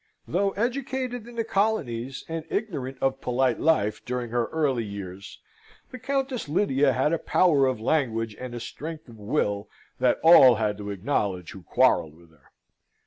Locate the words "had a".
6.93-7.19